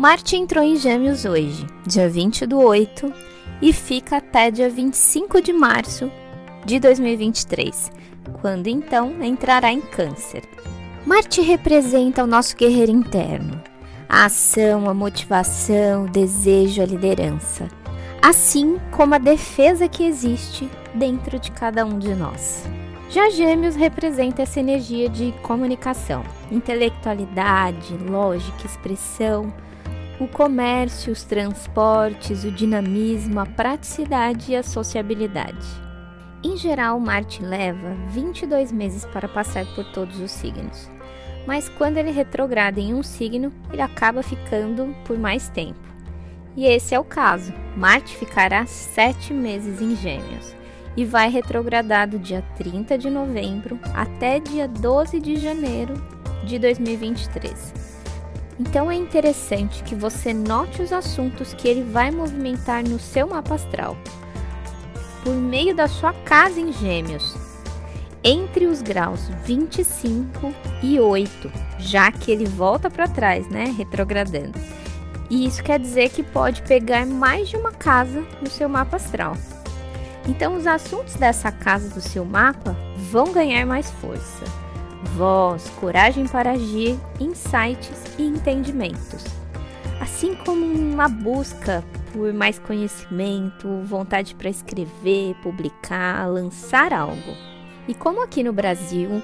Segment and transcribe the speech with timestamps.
[0.00, 3.12] Marte entrou em Gêmeos hoje, dia 20 do 8,
[3.60, 6.10] e fica até dia 25 de março
[6.64, 7.92] de 2023,
[8.40, 10.42] quando então entrará em Câncer.
[11.04, 13.62] Marte representa o nosso guerreiro interno,
[14.08, 17.68] a ação, a motivação, o desejo, a liderança,
[18.22, 22.64] assim como a defesa que existe dentro de cada um de nós.
[23.10, 29.52] Já Gêmeos representa essa energia de comunicação, intelectualidade, lógica, expressão,
[30.20, 35.66] o comércio, os transportes, o dinamismo, a praticidade e a sociabilidade.
[36.44, 40.90] Em geral, Marte leva 22 meses para passar por todos os signos,
[41.46, 45.80] mas quando ele retrograda em um signo, ele acaba ficando por mais tempo.
[46.54, 47.52] E esse é o caso.
[47.74, 50.54] Marte ficará 7 meses em Gêmeos
[50.96, 55.94] e vai retrogradar do dia 30 de novembro até dia 12 de janeiro
[56.44, 57.89] de 2023.
[58.60, 63.54] Então é interessante que você note os assuntos que ele vai movimentar no seu mapa
[63.54, 63.96] astral,
[65.24, 67.34] por meio da sua casa em Gêmeos,
[68.22, 74.58] entre os graus 25 e 8, já que ele volta para trás, né, retrogradando.
[75.30, 79.38] E isso quer dizer que pode pegar mais de uma casa no seu mapa astral.
[80.28, 82.76] Então, os assuntos dessa casa do seu mapa
[83.10, 84.44] vão ganhar mais força
[85.02, 89.24] voz, coragem para agir, insights e entendimentos.
[90.00, 97.36] Assim como uma busca por mais conhecimento, vontade para escrever, publicar, lançar algo.
[97.86, 99.22] E como aqui no Brasil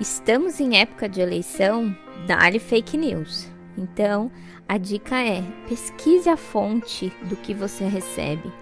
[0.00, 3.48] estamos em época de eleição, dá-lhe fake news.
[3.76, 4.30] Então,
[4.68, 8.52] a dica é: pesquise a fonte do que você recebe,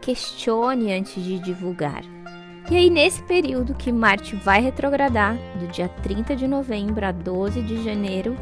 [0.00, 2.02] questione antes de divulgar.
[2.70, 7.60] E aí, nesse período que Marte vai retrogradar, do dia 30 de novembro a 12
[7.62, 8.36] de janeiro,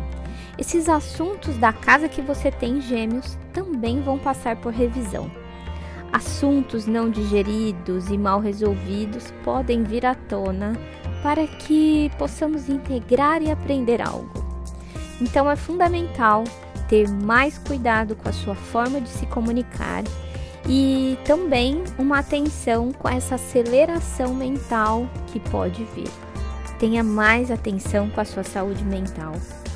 [0.59, 5.31] esses assuntos da casa que você tem em Gêmeos também vão passar por revisão.
[6.13, 10.77] Assuntos não digeridos e mal resolvidos podem vir à tona
[11.23, 14.45] para que possamos integrar e aprender algo.
[15.21, 16.45] Então é fundamental
[16.89, 20.03] ter mais cuidado com a sua forma de se comunicar
[20.69, 26.09] e também uma atenção com essa aceleração mental que pode vir.
[26.79, 29.33] Tenha mais atenção com a sua saúde mental,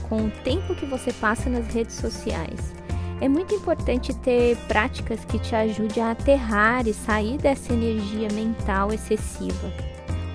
[0.09, 2.73] com o tempo que você passa nas redes sociais.
[3.21, 8.93] É muito importante ter práticas que te ajudem a aterrar e sair dessa energia mental
[8.93, 9.73] excessiva.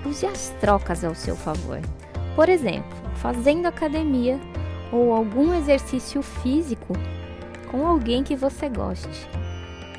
[0.06, 1.82] Use as trocas ao seu favor.
[2.36, 4.40] Por exemplo, fazendo academia
[4.92, 6.94] ou algum exercício físico
[7.70, 9.28] com alguém que você goste.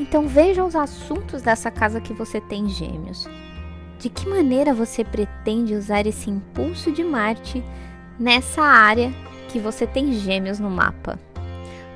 [0.01, 3.29] Então veja os assuntos dessa casa que você tem gêmeos.
[3.99, 7.63] De que maneira você pretende usar esse impulso de Marte
[8.19, 9.13] nessa área
[9.49, 11.21] que você tem gêmeos no mapa?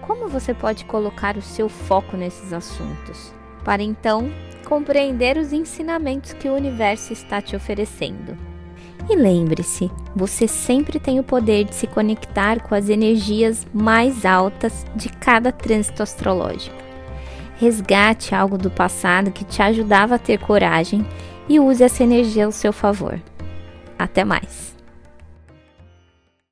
[0.03, 3.32] Como você pode colocar o seu foco nesses assuntos?
[3.65, 4.31] Para então
[4.69, 8.36] compreender os ensinamentos que o universo está te oferecendo.
[9.09, 14.84] E lembre-se, você sempre tem o poder de se conectar com as energias mais altas
[14.94, 16.84] de cada trânsito astrológico.
[17.59, 21.06] Resgate algo do passado que te ajudava a ter coragem
[21.48, 23.20] e use essa energia ao seu favor.
[23.98, 24.74] Até mais!